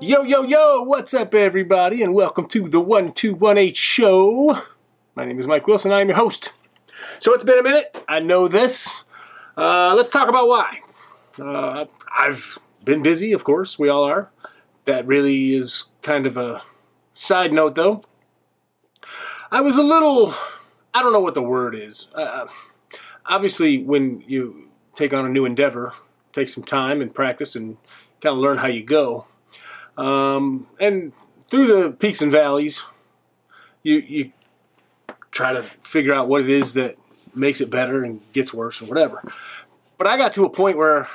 [0.00, 4.62] Yo, yo, yo, what's up, everybody, and welcome to the 1218 show.
[5.14, 6.54] My name is Mike Wilson, I'm your host.
[7.18, 9.04] So it's been a minute, I know this.
[9.58, 10.80] Uh, let's talk about why.
[11.38, 11.84] Uh,
[12.16, 14.30] I've been busy, of course, we all are.
[14.86, 16.62] That really is kind of a
[17.12, 18.02] side note, though.
[19.50, 20.34] I was a little,
[20.94, 22.06] I don't know what the word is.
[22.14, 22.46] Uh,
[23.28, 25.92] obviously, when you take on a new endeavor,
[26.32, 27.76] take some time and practice and
[28.20, 29.26] kind of learn how you go.
[29.96, 31.12] Um, and
[31.48, 32.84] through the peaks and valleys,
[33.82, 34.32] you you
[35.30, 36.96] try to figure out what it is that
[37.34, 39.22] makes it better and gets worse or whatever.
[39.98, 41.08] But I got to a point where,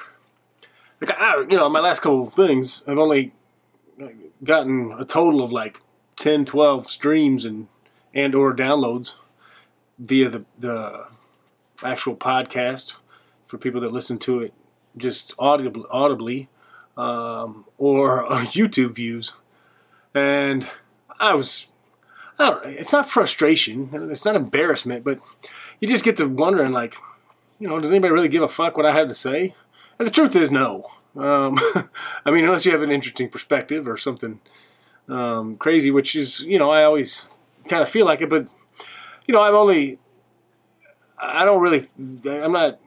[1.01, 3.33] like, I, you know, my last couple of things, I've only
[4.43, 5.81] gotten a total of like
[6.17, 7.67] 10, 12 streams and
[8.13, 9.15] and or downloads
[9.97, 11.07] via the the
[11.85, 12.95] actual podcast
[13.45, 14.53] for people that listen to it
[14.97, 16.49] just audibly, audibly
[16.97, 19.33] um, or YouTube views.
[20.13, 20.67] And
[21.19, 21.67] I was,
[22.37, 25.19] I don't, it's not frustration, it's not embarrassment, but
[25.79, 26.95] you just get to wondering, like,
[27.59, 29.55] you know, does anybody really give a fuck what I have to say?
[29.97, 30.89] And the truth is, no.
[31.15, 31.59] Um,
[32.25, 34.39] I mean, unless you have an interesting perspective or something
[35.07, 37.27] um, crazy, which is, you know, I always
[37.67, 38.47] kind of feel like it, but,
[39.27, 39.99] you know, I'm only,
[41.23, 41.85] I don't really,
[42.25, 42.79] I'm not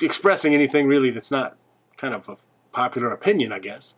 [0.00, 1.56] expressing anything really that's not
[1.96, 2.36] kind of a
[2.72, 3.94] popular opinion, I guess.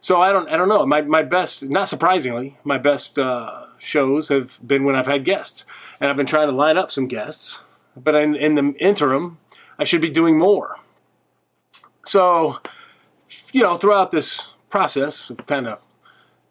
[0.00, 0.84] So I don't, I don't know.
[0.84, 5.64] My, my best, not surprisingly, my best uh, shows have been when I've had guests,
[6.00, 7.62] and I've been trying to line up some guests.
[7.96, 9.38] But in, in the interim,
[9.78, 10.76] I should be doing more.
[12.04, 12.58] So,
[13.52, 15.80] you know, throughout this process of kind of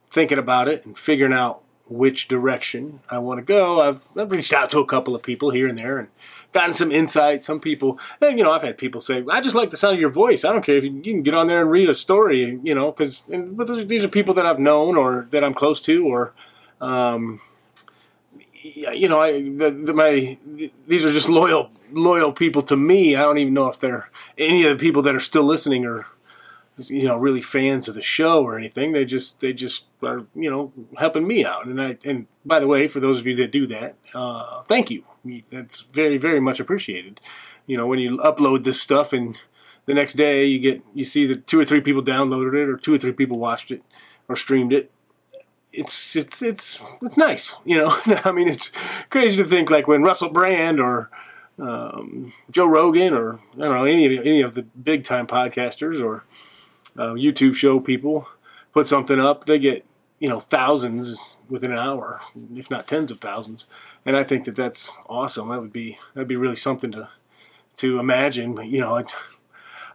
[0.09, 4.53] thinking about it and figuring out which direction I want to go, I've, I've reached
[4.53, 6.07] out to a couple of people here and there and
[6.51, 7.43] gotten some insight.
[7.43, 10.09] Some people, you know, I've had people say, "I just like the sound of your
[10.09, 10.43] voice.
[10.43, 12.75] I don't care if you, you can get on there and read a story." You
[12.75, 16.33] know, because these are people that I've known or that I'm close to, or
[16.79, 17.41] um,
[18.63, 20.37] you know, I the, the, my
[20.87, 23.15] these are just loyal loyal people to me.
[23.15, 26.05] I don't even know if they're any of the people that are still listening or
[26.77, 28.91] you know really fans of the show or anything.
[28.91, 31.65] They just they just are you know helping me out.
[31.65, 34.89] And I and by the way, for those of you that do that, uh, thank
[34.89, 35.03] you.
[35.51, 37.21] That's very very much appreciated.
[37.67, 39.39] You know when you upload this stuff and
[39.85, 42.77] the next day you get you see that two or three people downloaded it or
[42.77, 43.83] two or three people watched it
[44.27, 44.91] or streamed it.
[45.73, 47.97] It's it's it's it's nice, you know.
[48.25, 48.71] I mean, it's
[49.09, 51.09] crazy to think like when Russell Brand or
[51.59, 56.03] um, Joe Rogan or I don't know any of any of the big time podcasters
[56.03, 56.23] or
[56.97, 58.27] uh, YouTube show people
[58.73, 59.85] put something up, they get
[60.19, 62.21] you know thousands within an hour,
[62.55, 63.67] if not tens of thousands.
[64.05, 65.49] And I think that that's awesome.
[65.49, 67.09] That would be that'd be really something to
[67.77, 68.55] to imagine.
[68.55, 69.03] But you know, I,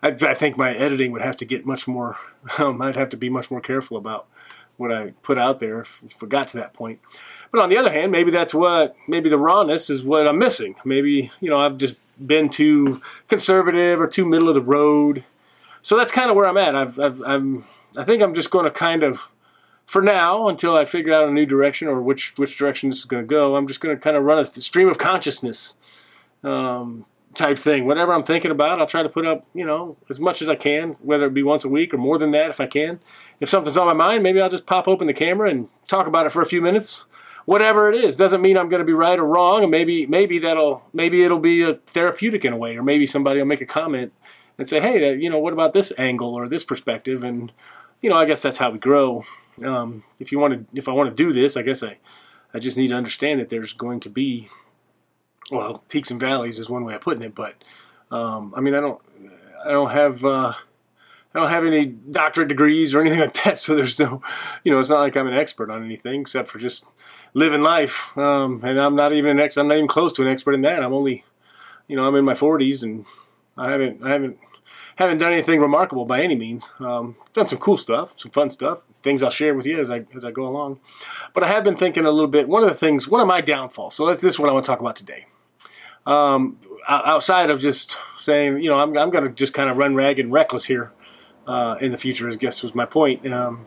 [0.02, 2.16] I, I think my editing would have to get much more.
[2.58, 4.28] Um, I'd have to be much more careful about
[4.76, 7.00] what I put out there if, if I got to that point.
[7.50, 10.76] But on the other hand, maybe that's what maybe the rawness is what I'm missing.
[10.84, 15.24] Maybe you know I've just been too conservative or too middle of the road
[15.86, 16.74] so that's kind of where I'm at.
[16.74, 17.64] I've, I've, I'm,
[17.96, 19.30] I think I'm just going to kind of,
[19.84, 23.04] for now, until I figure out a new direction or which which direction this is
[23.04, 25.76] going to go, I'm just going to kind of run a stream of consciousness
[26.42, 27.86] um, type thing.
[27.86, 30.56] Whatever I'm thinking about, I'll try to put up, you know, as much as I
[30.56, 32.98] can, whether it be once a week or more than that if I can.
[33.38, 36.26] If something's on my mind, maybe I'll just pop open the camera and talk about
[36.26, 37.04] it for a few minutes.
[37.44, 40.40] Whatever it is doesn't mean I'm going to be right or wrong, and maybe maybe
[40.40, 43.66] that'll maybe it'll be a therapeutic in a way, or maybe somebody will make a
[43.66, 44.12] comment
[44.58, 47.24] and say, hey, you know, what about this angle or this perspective?
[47.24, 47.52] And
[48.00, 49.24] you know, I guess that's how we grow.
[49.64, 51.98] Um, if you want to, if I want to do this, I guess I,
[52.52, 54.48] I just need to understand that there's going to be,
[55.50, 57.34] well, peaks and valleys is one way of putting it.
[57.34, 57.54] But
[58.10, 59.00] um, I mean, I don't,
[59.64, 60.52] I don't have, uh,
[61.34, 63.58] I don't have any doctorate degrees or anything like that.
[63.58, 64.22] So there's no,
[64.62, 66.84] you know, it's not like I'm an expert on anything except for just
[67.34, 68.16] living life.
[68.16, 70.62] Um, and I'm not even an ex, I'm not even close to an expert in
[70.62, 70.82] that.
[70.82, 71.24] I'm only,
[71.88, 73.06] you know, I'm in my 40s and
[73.56, 74.38] I haven't, I haven't
[74.96, 76.72] haven't done anything remarkable by any means.
[76.80, 80.04] Um, done some cool stuff, some fun stuff, things I'll share with you as I
[80.14, 80.80] as I go along.
[81.34, 82.48] But I have been thinking a little bit.
[82.48, 83.94] One of the things, one of my downfalls.
[83.94, 85.26] So that's this is what I want to talk about today.
[86.06, 86.58] Um,
[86.88, 90.24] outside of just saying, you know, I'm I'm going to just kind of run ragged
[90.24, 90.92] and reckless here
[91.46, 92.28] uh, in the future.
[92.28, 93.26] I guess was my point.
[93.30, 93.66] Um,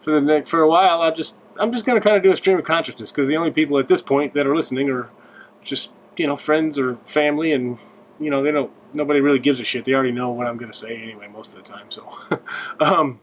[0.00, 2.30] for the next, for a while, I just I'm just going to kind of do
[2.30, 5.08] a stream of consciousness because the only people at this point that are listening are
[5.62, 7.78] just you know friends or family and
[8.18, 8.70] you know, they don't.
[8.94, 9.84] Nobody really gives a shit.
[9.84, 11.90] They already know what I'm going to say anyway most of the time.
[11.90, 12.10] So,
[12.80, 13.20] um,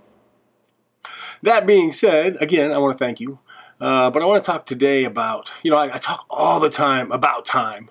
[1.41, 3.39] that being said, again, I want to thank you.
[3.81, 6.69] Uh, but I want to talk today about, you know, I, I, talk all the
[6.69, 7.89] time about time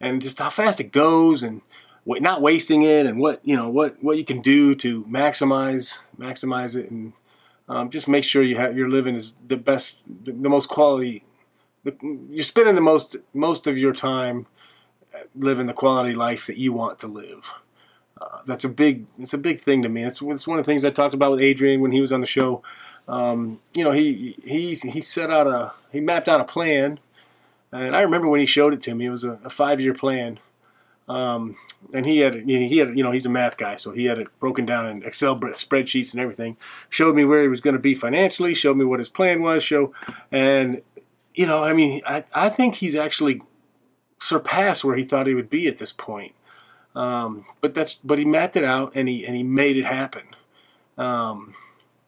[0.00, 1.62] and just how fast it goes and
[2.04, 6.06] what, not wasting it and what you know what what you can do to maximize
[6.18, 7.14] maximize it and
[7.68, 11.24] um, just make sure you have you're living is the best the, the most quality
[11.82, 11.96] the,
[12.30, 14.46] you're spending the most most of your time
[15.34, 17.54] living the quality life that you want to live
[18.20, 20.70] uh, that's a big it's a big thing to me it's, it's one of the
[20.70, 22.62] things I talked about with Adrian when he was on the show
[23.08, 26.98] um, you know he he he set out a he mapped out a plan
[27.72, 29.94] and I remember when he showed it to me it was a, a five year
[29.94, 30.38] plan
[31.08, 31.56] um,
[31.92, 34.28] and he had, he had, you know, he's a math guy, so he had it
[34.40, 36.56] broken down in Excel spreadsheets and everything.
[36.88, 38.54] Showed me where he was going to be financially.
[38.54, 39.62] Showed me what his plan was.
[39.62, 39.92] Show,
[40.32, 40.80] and
[41.34, 43.42] you know, I mean, I, I think he's actually
[44.20, 46.34] surpassed where he thought he would be at this point.
[46.94, 50.22] Um, but that's, but he mapped it out and he and he made it happen.
[50.96, 51.54] Um,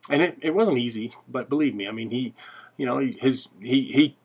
[0.08, 2.34] and it, it wasn't easy, but believe me, I mean, he,
[2.76, 4.16] you know, his he he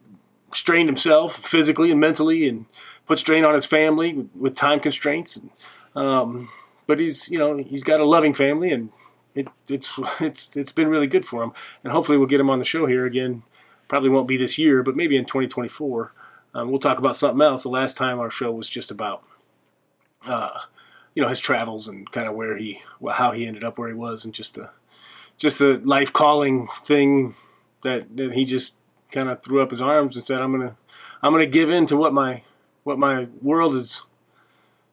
[0.54, 2.66] strained himself physically and mentally and
[3.07, 5.39] put strain on his family with time constraints.
[5.95, 6.50] Um,
[6.88, 8.89] but he's you know he's got a loving family and
[9.36, 11.54] it, it's it's it's been really good for him.
[11.83, 13.44] And hopefully we'll get him on the show here again.
[13.88, 16.13] Probably won't be this year, but maybe in 2024.
[16.53, 17.63] Um, we'll talk about something else.
[17.63, 19.24] The last time our show was just about
[20.25, 20.59] uh,
[21.15, 23.88] you know his travels and kind of where he well, how he ended up where
[23.88, 24.69] he was and just the
[25.38, 27.36] just the life calling thing
[27.83, 28.75] that that he just
[29.12, 30.75] kind of threw up his arms and said I'm gonna
[31.21, 32.44] I'm gonna give in to what my
[32.83, 34.01] what my world is,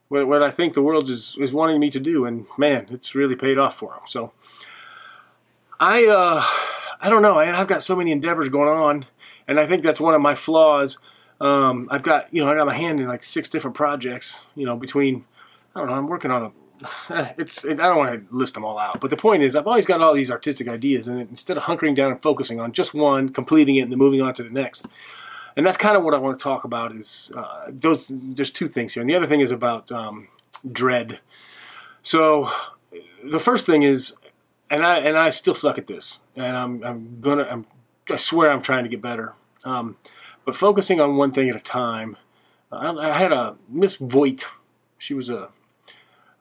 [0.08, 2.24] what, what I think the world is, is wanting me to do.
[2.24, 4.00] And man, it's really paid off for him.
[4.06, 4.32] So
[5.80, 6.44] I, uh,
[7.00, 7.34] I don't know.
[7.34, 9.06] I, I've got so many endeavors going on,
[9.46, 10.98] and I think that's one of my flaws.
[11.40, 14.66] Um, I've got, you know, I got my hand in like six different projects, you
[14.66, 15.24] know, between,
[15.74, 16.52] I don't know, I'm working on
[17.10, 19.54] a, it's, it, I don't want to list them all out, but the point is
[19.54, 22.72] I've always got all these artistic ideas and instead of hunkering down and focusing on
[22.72, 24.86] just one, completing it and then moving on to the next,
[25.58, 26.94] and that's kind of what I want to talk about.
[26.94, 28.08] Is uh, those?
[28.12, 30.28] There's two things here, and the other thing is about um,
[30.70, 31.18] dread.
[32.00, 32.48] So
[33.24, 34.14] the first thing is,
[34.70, 37.66] and I and I still suck at this, and I'm I'm gonna I'm,
[38.08, 39.34] I swear I'm trying to get better.
[39.64, 39.96] Um,
[40.48, 42.16] but focusing on one thing at a time.
[42.72, 44.46] I, I had a Miss Voigt.
[44.96, 45.50] She was a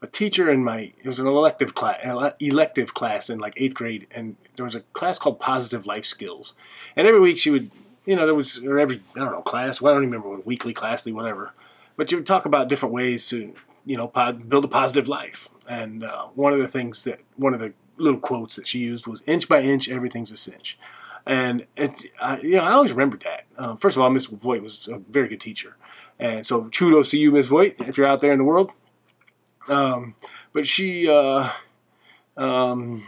[0.01, 2.00] a teacher in my it was an elective class
[2.39, 6.54] elective class in like eighth grade and there was a class called positive life skills
[6.95, 7.69] and every week she would
[8.06, 9.81] you know, there was or every I don't know class.
[9.81, 11.51] Well, I don't even remember weekly, classly, whatever.
[11.98, 13.54] But you would talk about different ways to
[13.86, 14.07] you know
[14.48, 15.50] build a positive life.
[15.68, 19.06] And uh, one of the things that one of the little quotes that she used
[19.06, 20.80] was "inch by inch, everything's a cinch."
[21.27, 23.45] And it, I, you know, I always remember that.
[23.57, 25.75] Um, first of all, Miss Voigt was a very good teacher,
[26.19, 28.71] and so kudos to you, Miss Voigt, if you're out there in the world.
[29.68, 30.15] Um,
[30.53, 31.50] but she uh,
[32.38, 33.06] um,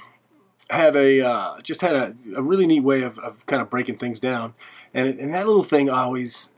[0.69, 3.97] had a uh, just had a, a, really neat way of, of kind of breaking
[3.97, 4.53] things down.
[4.93, 6.49] And, and that little thing always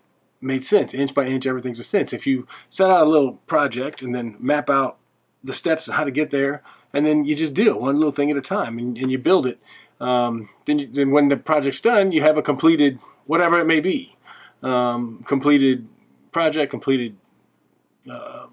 [0.41, 0.93] made sense.
[0.93, 2.13] Inch by inch, everything's a sense.
[2.13, 4.97] If you set out a little project and then map out
[5.43, 8.31] the steps of how to get there, and then you just do one little thing
[8.31, 9.59] at a time, and, and you build it.
[10.01, 13.79] Um, then, you, then when the project's done, you have a completed whatever it may
[13.79, 14.17] be,
[14.63, 15.87] um, completed
[16.31, 17.15] project, completed.
[18.09, 18.47] Uh,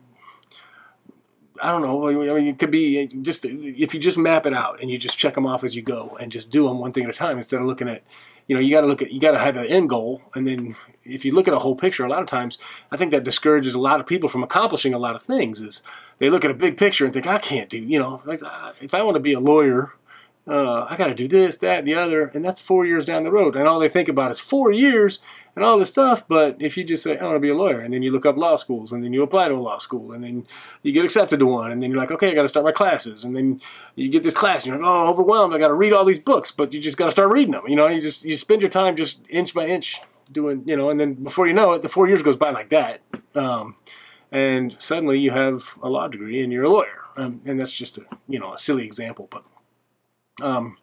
[1.61, 2.07] I don't know.
[2.09, 5.17] I mean, it could be just if you just map it out and you just
[5.17, 7.39] check them off as you go and just do them one thing at a time
[7.39, 8.03] instead of looking at
[8.47, 10.47] you know you got to look at you got to have an end goal and
[10.47, 12.59] then if you look at a whole picture a lot of times
[12.91, 15.83] i think that discourages a lot of people from accomplishing a lot of things is
[16.19, 18.23] they look at a big picture and think i can't do you know
[18.81, 19.93] if i want to be a lawyer
[20.49, 23.23] uh, I got to do this, that, and the other, and that's four years down
[23.23, 23.55] the road.
[23.55, 25.21] And all they think about is four years
[25.55, 26.27] and all this stuff.
[26.27, 28.25] But if you just say, I want to be a lawyer, and then you look
[28.25, 30.47] up law schools, and then you apply to a law school, and then
[30.83, 32.73] you get accepted to one, and then you're like, okay, I got to start my
[32.73, 33.61] classes, and then
[33.95, 36.21] you get this class, and you're like, oh, overwhelmed, I got to read all these
[36.21, 37.65] books, but you just got to start reading them.
[37.69, 40.01] You know, you just you spend your time just inch by inch
[40.33, 42.71] doing, you know, and then before you know it, the four years goes by like
[42.71, 43.01] that.
[43.35, 43.77] Um,
[44.31, 47.05] and suddenly you have a law degree and you're a lawyer.
[47.17, 49.43] Um, and that's just a you know a silly example, but
[50.41, 50.77] um,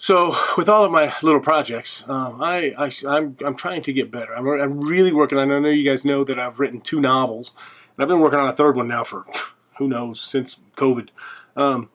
[0.00, 3.92] so with all of my little projects, um, I, I am I'm, I'm trying to
[3.92, 4.34] get better.
[4.34, 5.38] I'm, I'm really working.
[5.38, 7.52] I know you guys know that I've written two novels,
[7.94, 9.26] and I've been working on a third one now for
[9.78, 11.10] who knows since COVID.
[11.54, 11.90] Um,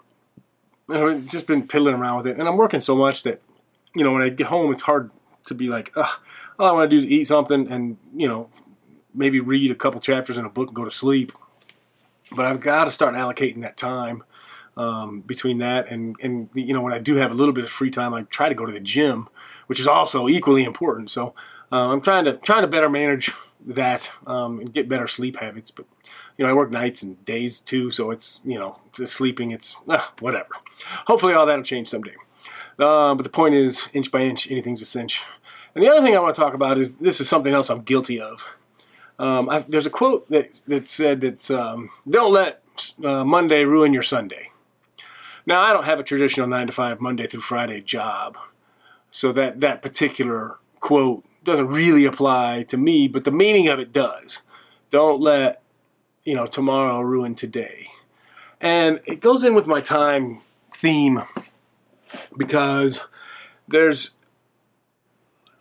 [0.88, 3.42] and I've just been piddling around with it, and I'm working so much that
[3.96, 5.12] you know when I get home, it's hard
[5.46, 6.20] to be like, Ugh,
[6.60, 8.50] all I want to do is eat something and you know
[9.16, 11.32] maybe read a couple chapters in a book and go to sleep.
[12.36, 14.24] But I've got to start allocating that time
[14.78, 17.70] um, between that and and you know when I do have a little bit of
[17.70, 19.28] free time, I try to go to the gym,
[19.68, 21.12] which is also equally important.
[21.12, 21.34] So
[21.72, 23.32] um, I'm trying to trying to better manage
[23.68, 25.72] that um, and get better sleep habits.
[25.72, 25.86] But
[26.38, 30.02] you know I work nights and days too, so it's you know sleeping it's uh,
[30.20, 30.50] whatever.
[31.08, 32.16] Hopefully all that'll change someday.
[32.78, 35.24] Uh, but the point is, inch by inch, anything's a cinch.
[35.74, 37.82] And the other thing I want to talk about is this is something else I'm
[37.82, 38.46] guilty of.
[39.18, 42.62] Um, there's a quote that that said that um, don't let
[43.04, 44.50] uh, Monday ruin your Sunday.
[45.46, 48.38] Now I don't have a traditional nine to five Monday through Friday job,
[49.12, 53.94] so that that particular quote doesn't really apply to me, but the meaning of it
[53.94, 54.42] does.
[54.90, 55.62] Don't let
[56.24, 57.88] you know tomorrow ruin today,
[58.60, 60.40] and it goes in with my time
[60.72, 61.22] theme
[62.38, 63.02] because
[63.68, 64.12] there's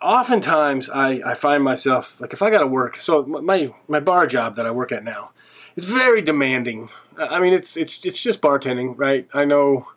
[0.00, 3.00] oftentimes I, I find myself like if I got to work.
[3.00, 5.30] So my my bar job that I work at now,
[5.76, 6.90] it's very demanding.
[7.18, 9.28] I mean, it's it's it's just bartending, right?
[9.34, 9.88] I know,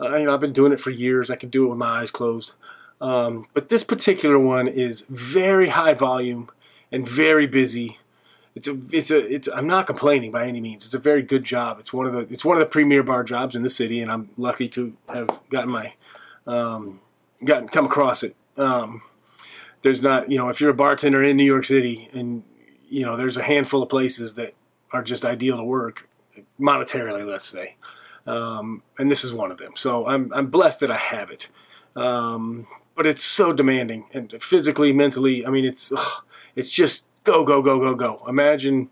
[0.00, 1.30] uh, you know, I've been doing it for years.
[1.30, 2.54] I can do it with my eyes closed.
[3.00, 6.50] Um, but this particular one is very high volume
[6.92, 7.98] and very busy.
[8.54, 9.48] It's a, it's a, it's.
[9.48, 10.84] I'm not complaining by any means.
[10.84, 11.78] It's a very good job.
[11.78, 14.10] It's one of the, it's one of the premier bar jobs in the city, and
[14.10, 15.94] I'm lucky to have gotten my,
[16.46, 17.00] um,
[17.44, 18.34] gotten come across it.
[18.56, 19.02] Um,
[19.82, 22.42] there's not, you know, if you're a bartender in New York City, and
[22.88, 24.54] you know, there's a handful of places that
[24.92, 26.08] are just ideal to work
[26.60, 27.76] monetarily, let's say,
[28.26, 29.72] um, and this is one of them.
[29.76, 31.48] So I'm, I'm blessed that I have it.
[31.96, 35.46] Um, but it's so demanding and physically, mentally.
[35.46, 38.24] I mean, it's ugh, it's just go, go, go, go, go.
[38.28, 38.90] Imagine,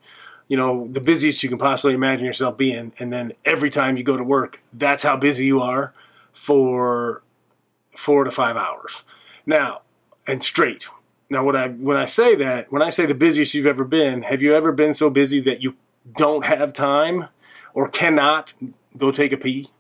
[0.48, 4.02] you know, the busiest you can possibly imagine yourself being, and then every time you
[4.02, 5.92] go to work, that's how busy you are
[6.32, 7.22] for
[7.94, 9.02] four to five hours.
[9.44, 9.82] Now,
[10.26, 10.88] and straight.
[11.30, 14.22] Now, when I when I say that, when I say the busiest you've ever been,
[14.22, 15.74] have you ever been so busy that you
[16.16, 17.28] don't have time
[17.74, 18.54] or cannot
[18.96, 19.70] go take a pee?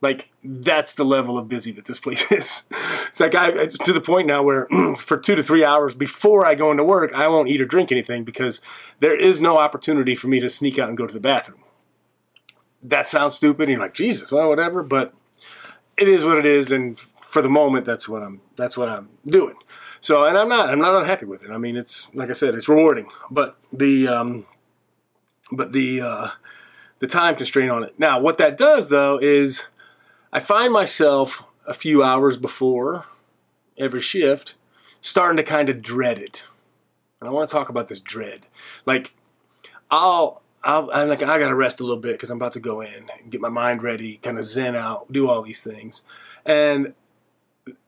[0.00, 2.64] Like that's the level of busy that this place is.
[3.08, 4.68] It's like I it's to the point now where
[4.98, 7.90] for two to three hours before I go into work, I won't eat or drink
[7.90, 8.60] anything because
[9.00, 11.64] there is no opportunity for me to sneak out and go to the bathroom.
[12.82, 13.62] That sounds stupid.
[13.62, 15.14] And you're like Jesus, oh whatever, but
[15.96, 19.10] it is what it is, and for the moment, that's what I'm that's what I'm
[19.26, 19.56] doing.
[20.00, 21.50] So, and I'm not I'm not unhappy with it.
[21.50, 24.46] I mean, it's like I said, it's rewarding, but the um,
[25.52, 26.28] but the uh,
[26.98, 27.98] the time constraint on it.
[27.98, 29.64] Now, what that does though is
[30.32, 33.06] I find myself a few hours before
[33.76, 34.54] every shift
[35.00, 36.44] starting to kind of dread it.
[37.20, 38.46] And I want to talk about this dread.
[38.86, 39.12] Like,
[39.90, 42.60] I'll, I'll I'm like, I got to rest a little bit because I'm about to
[42.60, 46.02] go in and get my mind ready, kind of zen out, do all these things.
[46.44, 46.94] And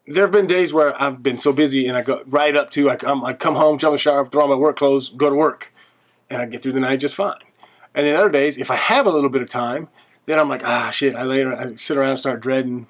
[0.07, 2.91] there have been days where I've been so busy and I go right up to,
[2.91, 5.31] I come, I come home, jump in the shower, throw on my work clothes, go
[5.31, 5.73] to work.
[6.29, 7.39] And I get through the night just fine.
[7.95, 9.89] And then other days, if I have a little bit of time,
[10.27, 11.17] then I'm like, ah, shit.
[11.17, 12.87] I lay, I sit around and start dreading,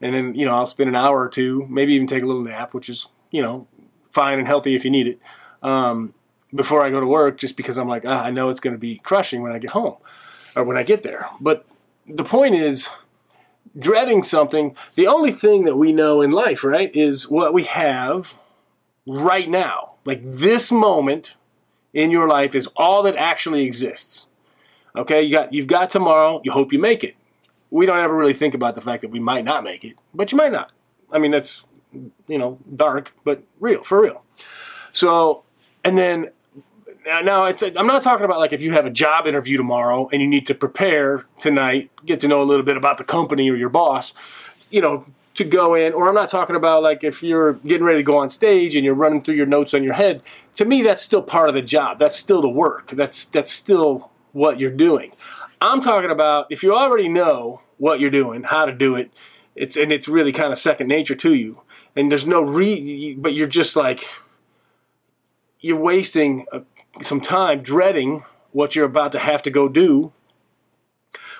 [0.00, 2.42] and then you know I'll spend an hour or two, maybe even take a little
[2.42, 3.66] nap, which is you know
[4.10, 5.20] fine and healthy if you need it,
[5.62, 6.14] um,
[6.52, 8.78] before I go to work, just because I'm like, ah, I know it's going to
[8.78, 9.96] be crushing when I get home
[10.56, 11.28] or when I get there.
[11.40, 11.64] But
[12.06, 12.88] the point is,
[13.78, 14.76] dreading something.
[14.94, 18.38] The only thing that we know in life, right, is what we have
[19.06, 19.92] right now.
[20.04, 21.36] Like this moment
[21.92, 24.29] in your life is all that actually exists.
[24.96, 26.40] Okay, you got you've got tomorrow.
[26.44, 27.16] You hope you make it.
[27.70, 30.32] We don't ever really think about the fact that we might not make it, but
[30.32, 30.72] you might not.
[31.12, 34.24] I mean, that's you know dark, but real for real.
[34.92, 35.44] So,
[35.84, 36.30] and then
[37.06, 40.20] now it's I'm not talking about like if you have a job interview tomorrow and
[40.20, 43.56] you need to prepare tonight, get to know a little bit about the company or
[43.56, 44.12] your boss,
[44.70, 48.00] you know, to go in, or I'm not talking about like if you're getting ready
[48.00, 50.22] to go on stage and you're running through your notes on your head.
[50.56, 51.98] To me, that's still part of the job.
[51.98, 52.90] That's still the work.
[52.90, 55.12] That's that's still what you're doing.
[55.60, 59.10] I'm talking about if you already know what you're doing, how to do it,
[59.54, 61.62] it's and it's really kind of second nature to you.
[61.94, 64.08] And there's no re, but you're just like
[65.60, 66.60] you're wasting uh,
[67.02, 70.12] some time dreading what you're about to have to go do.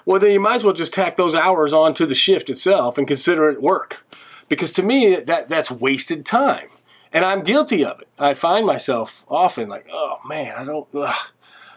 [0.04, 3.06] Well, then you might as well just tack those hours onto the shift itself and
[3.06, 4.04] consider it work,
[4.48, 6.68] because to me that that's wasted time,
[7.12, 8.08] and I'm guilty of it.
[8.18, 10.86] I find myself often like, oh man, I don't.
[10.94, 11.14] Ugh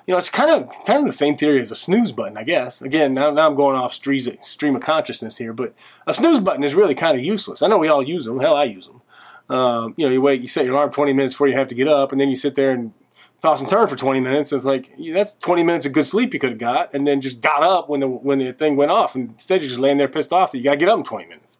[0.05, 2.43] you know, it's kind of kind of the same theory as a snooze button, I
[2.43, 2.81] guess.
[2.81, 5.73] Again, now, now I'm going off stream of consciousness here, but
[6.07, 7.61] a snooze button is really kind of useless.
[7.61, 8.39] I know we all use them.
[8.39, 9.01] Hell, I use them.
[9.49, 11.75] Um, you know, you wait, you set your alarm 20 minutes before you have to
[11.75, 12.93] get up, and then you sit there and
[13.41, 14.51] toss and turn for 20 minutes.
[14.51, 17.41] It's like that's 20 minutes of good sleep you could have got, and then just
[17.41, 19.15] got up when the when the thing went off.
[19.15, 21.03] And instead, you're just laying there pissed off that you got to get up in
[21.03, 21.59] 20 minutes.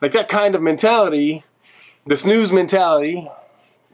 [0.00, 1.44] Like that kind of mentality,
[2.06, 3.28] the snooze mentality.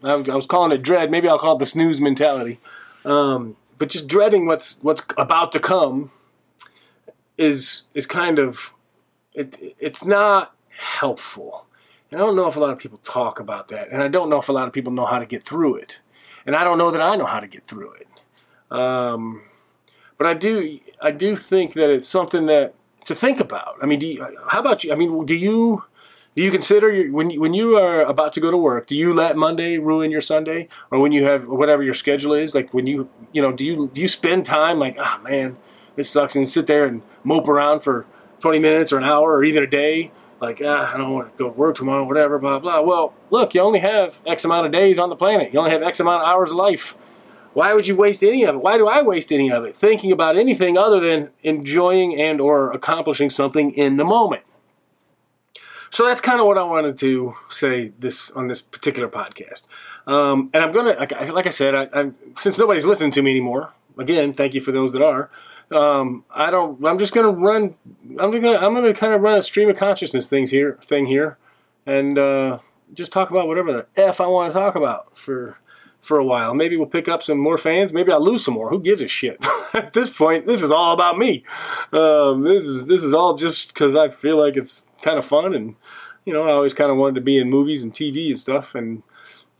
[0.03, 1.11] I was, I was calling it dread.
[1.11, 2.59] Maybe I'll call it the snooze mentality.
[3.05, 6.13] Um, but just dreading what's what's about to come
[7.39, 8.75] is is kind of
[9.35, 11.67] it it's not helpful.
[12.11, 14.29] And I don't know if a lot of people talk about that, and I don't
[14.29, 15.99] know if a lot of people know how to get through it,
[16.45, 18.09] and I don't know that I know how to get through it.
[18.71, 19.43] Um,
[20.19, 22.75] but I do I do think that it's something that
[23.07, 23.77] to think about.
[23.81, 24.93] I mean, you, how about you?
[24.93, 25.85] I mean, do you
[26.37, 28.87] Do you consider your, when you, when you are about to go to work?
[28.87, 32.55] Do you let Monday ruin your Sunday, or when you have whatever your schedule is?
[32.55, 35.57] Like when you you know do you do you spend time like oh man
[35.97, 38.07] this sucks and sit there and mope around for
[38.41, 41.37] 20 minutes or an hour or even a day like ah, I don't want to
[41.37, 42.81] go to work tomorrow whatever blah blah.
[42.81, 45.53] Well look you only have X amount of days on the planet.
[45.53, 46.97] You only have X amount of hours of life.
[47.55, 48.59] Why would you waste any of it?
[48.59, 52.71] Why do I waste any of it thinking about anything other than enjoying and or
[52.71, 54.45] accomplishing something in the moment?
[55.91, 59.67] So that's kind of what I wanted to say this on this particular podcast.
[60.07, 63.33] Um, and I'm gonna, like, like I said, I, I, since nobody's listening to me
[63.33, 65.31] anymore, again, thank you for those that are.
[65.71, 66.85] Um, I don't.
[66.85, 67.75] I'm just gonna run.
[68.19, 68.57] I'm gonna.
[68.57, 71.39] I'm gonna kind of run a stream of consciousness things here, thing here,
[71.87, 72.59] and uh,
[72.93, 75.59] just talk about whatever the f I want to talk about for
[76.01, 76.55] for a while.
[76.55, 77.93] Maybe we'll pick up some more fans.
[77.93, 78.69] Maybe I'll lose some more.
[78.69, 79.39] Who gives a shit?
[79.75, 81.45] At this point, this is all about me.
[81.93, 85.55] Um, this is this is all just because I feel like it's kind of fun,
[85.55, 85.77] and
[86.25, 88.75] you know, I always kind of wanted to be in movies and TV and stuff.
[88.75, 89.03] And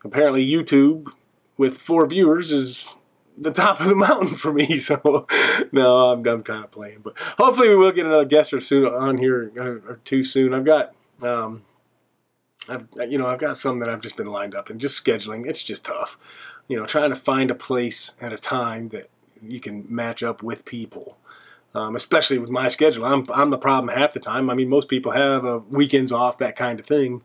[0.05, 1.09] apparently, YouTube
[1.57, 2.95] with four viewers is
[3.37, 4.79] the top of the mountain for me.
[4.79, 5.27] So
[5.73, 8.87] no, I'm, I'm kind of playing, but hopefully we will get another guest or soon
[8.87, 10.55] on here or two soon.
[10.55, 10.95] I've got.
[11.23, 11.63] Um,
[12.69, 15.47] I've, you know, I've got some that I've just been lined up and just scheduling.
[15.47, 16.19] It's just tough,
[16.69, 19.09] you know, trying to find a place at a time that
[19.43, 21.17] you can match up with people
[21.75, 23.05] um, especially with my schedule.
[23.05, 24.51] I'm I'm the problem half the time.
[24.51, 27.23] I mean, most people have a weekends off, that kind of thing,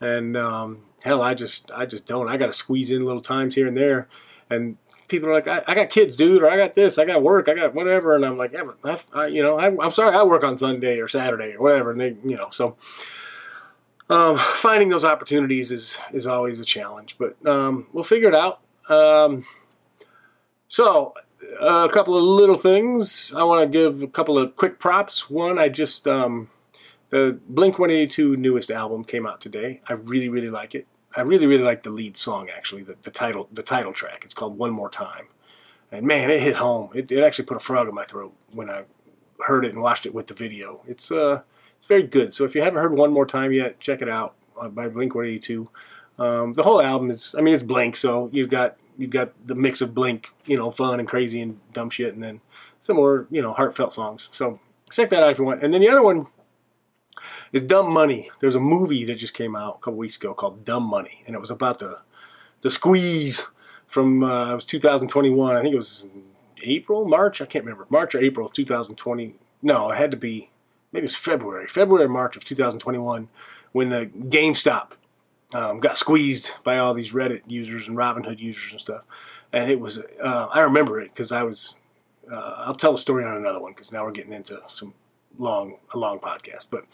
[0.00, 2.28] and um, hell, I just I just don't.
[2.28, 4.08] I got to squeeze in little times here and there,
[4.50, 4.76] and
[5.08, 7.48] people are like, I, I, got kids, dude, or I got this, I got work,
[7.48, 10.22] I got whatever, and I'm like, yeah, but I, you know, I, am sorry, I
[10.24, 12.76] work on Sunday or Saturday or whatever, and they, you know, so.
[14.08, 18.60] Um, finding those opportunities is is always a challenge, but um, we'll figure it out.
[18.88, 19.44] Um,
[20.68, 21.12] so
[21.60, 23.32] a couple of little things.
[23.34, 25.30] I want to give a couple of quick props.
[25.30, 26.50] One, I just um,
[27.10, 29.80] the Blink 182 newest album came out today.
[29.88, 30.86] I really, really like it.
[31.16, 34.22] I really, really like the lead song actually, the, the title, the title track.
[34.24, 35.26] It's called One More Time,
[35.90, 36.90] and man, it hit home.
[36.94, 38.82] It, it actually put a frog in my throat when I
[39.46, 40.82] heard it and watched it with the video.
[40.86, 41.40] It's uh,
[41.76, 42.32] it's very good.
[42.32, 45.14] So if you haven't heard One More Time yet, check it out uh, by Blink
[45.14, 45.68] 182.
[46.18, 49.54] Um, the whole album is, I mean, it's Blink, so you've got you've got the
[49.54, 52.40] mix of Blink, you know, fun and crazy and dumb shit, and then
[52.80, 54.28] some more, you know, heartfelt songs.
[54.32, 55.62] So check that out if you want.
[55.62, 56.26] And then the other one
[57.52, 58.30] is Dumb Money.
[58.40, 61.34] There's a movie that just came out a couple weeks ago called Dumb Money, and
[61.34, 61.98] it was about the
[62.62, 63.46] the squeeze
[63.86, 65.56] from uh, it was 2021.
[65.56, 66.06] I think it was
[66.62, 67.40] April, March.
[67.40, 67.86] I can't remember.
[67.90, 69.34] March or April of 2020.
[69.62, 70.50] No, it had to be
[70.92, 73.28] maybe it was February, February, March of 2021
[73.72, 74.92] when the GameStop
[75.56, 79.04] um, got squeezed by all these Reddit users and Robinhood users and stuff.
[79.52, 81.76] And it was, uh, I remember it because I was,
[82.30, 84.92] uh, I'll tell a story on another one because now we're getting into some
[85.38, 86.66] long, a long podcast.
[86.70, 86.84] But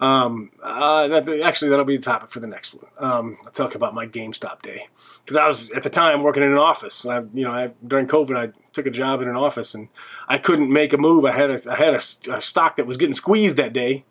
[0.00, 2.86] um, uh, that, actually, that'll be the topic for the next one.
[2.98, 4.86] Um, I'll talk about my GameStop day
[5.24, 7.04] because I was at the time working in an office.
[7.04, 9.88] I, you know, I, during COVID, I took a job in an office and
[10.28, 11.24] I couldn't make a move.
[11.24, 14.04] I had a, I had a, a stock that was getting squeezed that day,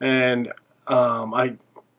[0.00, 0.50] and
[0.86, 1.56] um, I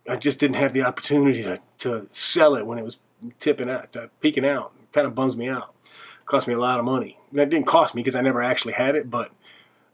[0.07, 2.99] I just didn't have the opportunity to, to sell it when it was
[3.39, 4.73] tipping out, peaking out.
[4.81, 5.73] It kind of bums me out.
[5.85, 7.17] It cost me a lot of money.
[7.31, 9.31] That didn't cost me because I never actually had it, but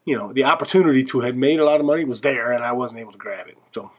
[0.05, 2.71] you know, the opportunity to have made a lot of money was there, and I
[2.71, 3.57] wasn't able to grab it.
[3.73, 3.91] So,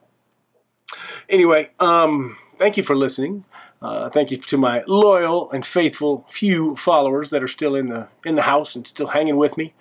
[1.29, 3.45] anyway, um, thank you for listening.
[3.81, 8.09] Uh, thank you to my loyal and faithful few followers that are still in the
[8.25, 9.73] in the house and still hanging with me.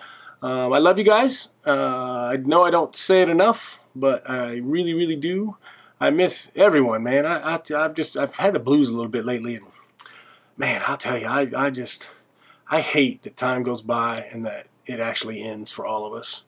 [0.41, 1.49] Um, I love you guys.
[1.65, 5.57] Uh, I know I don't say it enough, but I really, really do.
[5.99, 7.25] I miss everyone, man.
[7.25, 9.65] I, I have just I've had the blues a little bit lately, and
[10.55, 12.09] man, I'll tell you, I I just
[12.69, 16.43] I hate that time goes by and that it actually ends for all of us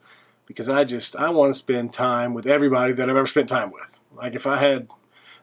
[0.46, 3.72] because I just I want to spend time with everybody that I've ever spent time
[3.72, 4.00] with.
[4.16, 4.90] Like if I had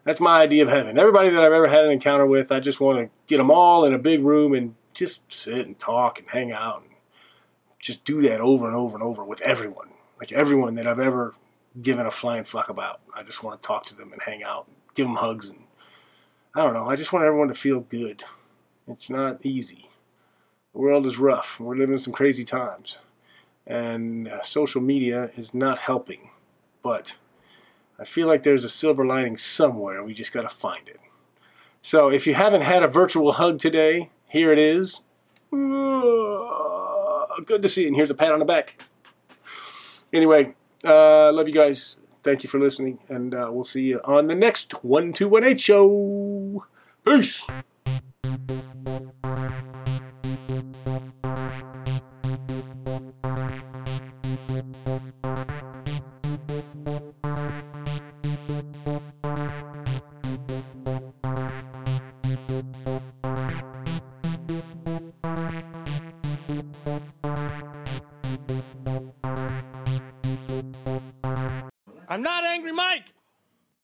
[0.04, 0.98] that's my idea of heaven.
[0.98, 3.84] Everybody that I've ever had an encounter with, I just want to get them all
[3.84, 6.92] in a big room and just sit and talk and hang out and
[7.78, 9.90] just do that over and over and over with everyone.
[10.18, 11.34] Like everyone that I've ever
[11.80, 13.00] giving a flying fuck about.
[13.14, 15.64] I just want to talk to them and hang out, give them hugs, and
[16.54, 16.88] I don't know.
[16.88, 18.24] I just want everyone to feel good.
[18.86, 19.90] It's not easy.
[20.72, 21.60] The world is rough.
[21.60, 22.98] We're living some crazy times,
[23.66, 26.30] and uh, social media is not helping.
[26.82, 27.16] But
[27.98, 30.02] I feel like there's a silver lining somewhere.
[30.02, 31.00] We just got to find it.
[31.82, 35.00] So if you haven't had a virtual hug today, here it is.
[37.46, 37.88] Good to see you.
[37.88, 38.82] And here's a pat on the back.
[40.12, 41.96] Anyway, uh, love you guys.
[42.22, 46.64] Thank you for listening, and uh, we'll see you on the next 1218 show.
[47.04, 47.46] Peace.